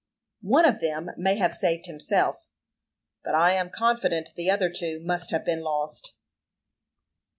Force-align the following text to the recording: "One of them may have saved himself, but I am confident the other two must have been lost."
"One 0.41 0.65
of 0.65 0.79
them 0.81 1.11
may 1.15 1.35
have 1.35 1.53
saved 1.53 1.85
himself, 1.85 2.47
but 3.23 3.35
I 3.35 3.51
am 3.51 3.69
confident 3.69 4.29
the 4.35 4.49
other 4.49 4.71
two 4.71 4.99
must 5.03 5.29
have 5.29 5.45
been 5.45 5.61
lost." 5.61 6.15